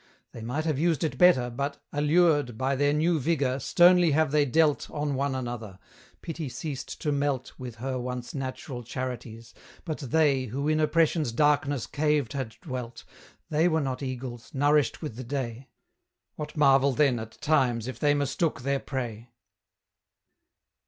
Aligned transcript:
They 0.31 0.41
might 0.41 0.65
have 0.65 0.79
used 0.79 1.03
it 1.03 1.19
better, 1.19 1.51
but, 1.51 1.77
allured 1.93 2.57
By 2.57 2.75
their 2.75 2.91
new 2.91 3.19
vigour, 3.19 3.59
sternly 3.59 4.13
have 4.13 4.31
they 4.31 4.45
dealt 4.45 4.89
On 4.89 5.13
one 5.13 5.35
another; 5.35 5.77
Pity 6.23 6.49
ceased 6.49 6.99
to 7.01 7.11
melt 7.11 7.53
With 7.59 7.75
her 7.75 7.99
once 7.99 8.33
natural 8.33 8.81
charities. 8.81 9.53
But 9.85 9.99
they, 9.99 10.45
Who 10.45 10.67
in 10.67 10.79
Oppression's 10.79 11.31
darkness 11.31 11.85
caved 11.85 12.33
had 12.33 12.55
dwelt, 12.63 13.03
They 13.51 13.67
were 13.67 13.79
not 13.79 14.01
eagles, 14.01 14.49
nourished 14.55 15.03
with 15.03 15.17
the 15.17 15.23
day; 15.23 15.67
What 16.35 16.57
marvel 16.57 16.93
then, 16.93 17.19
at 17.19 17.39
times, 17.39 17.87
if 17.87 17.99
they 17.99 18.15
mistook 18.15 18.61
their 18.61 18.79
prey? 18.79 19.29